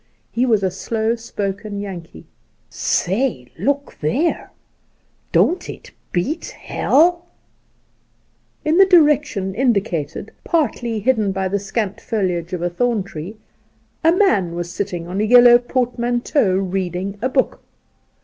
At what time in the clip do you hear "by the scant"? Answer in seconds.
11.31-12.01